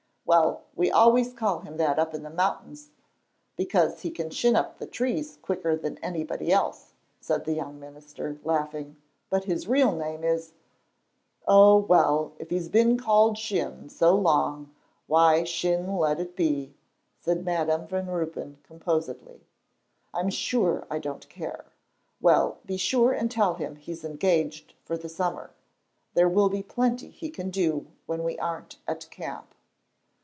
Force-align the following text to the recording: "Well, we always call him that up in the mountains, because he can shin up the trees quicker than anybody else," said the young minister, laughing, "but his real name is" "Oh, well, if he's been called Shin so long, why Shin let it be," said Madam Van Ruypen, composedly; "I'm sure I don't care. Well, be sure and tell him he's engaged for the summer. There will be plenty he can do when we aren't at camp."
"Well, 0.23 0.61
we 0.77 0.89
always 0.89 1.33
call 1.33 1.59
him 1.59 1.75
that 1.75 1.99
up 1.99 2.13
in 2.13 2.23
the 2.23 2.29
mountains, 2.29 2.91
because 3.57 3.99
he 4.03 4.11
can 4.11 4.29
shin 4.29 4.55
up 4.55 4.77
the 4.77 4.87
trees 4.87 5.37
quicker 5.41 5.75
than 5.75 5.97
anybody 5.97 6.53
else," 6.53 6.93
said 7.19 7.43
the 7.43 7.51
young 7.51 7.81
minister, 7.81 8.39
laughing, 8.45 8.95
"but 9.29 9.43
his 9.43 9.67
real 9.67 9.91
name 9.93 10.23
is" 10.23 10.53
"Oh, 11.49 11.75
well, 11.75 12.31
if 12.39 12.49
he's 12.49 12.69
been 12.69 12.97
called 12.97 13.37
Shin 13.37 13.89
so 13.89 14.15
long, 14.15 14.73
why 15.05 15.43
Shin 15.43 15.97
let 15.97 16.21
it 16.21 16.33
be," 16.37 16.75
said 17.19 17.43
Madam 17.43 17.85
Van 17.87 18.07
Ruypen, 18.07 18.59
composedly; 18.63 19.41
"I'm 20.13 20.29
sure 20.29 20.87
I 20.89 20.99
don't 20.99 21.27
care. 21.27 21.65
Well, 22.21 22.59
be 22.65 22.77
sure 22.77 23.11
and 23.11 23.29
tell 23.29 23.55
him 23.55 23.75
he's 23.75 24.05
engaged 24.05 24.75
for 24.85 24.95
the 24.95 25.09
summer. 25.09 25.51
There 26.13 26.29
will 26.29 26.47
be 26.47 26.63
plenty 26.63 27.09
he 27.09 27.29
can 27.29 27.49
do 27.49 27.87
when 28.05 28.23
we 28.23 28.39
aren't 28.39 28.77
at 28.87 29.09
camp." 29.09 29.47